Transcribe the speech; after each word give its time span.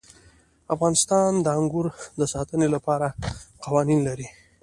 افغانستان 0.73 1.31
د 1.45 1.47
انګور 1.59 1.87
د 2.19 2.21
ساتنې 2.33 2.67
لپاره 2.75 3.07
قوانین 3.63 3.99
لري. 4.07 4.27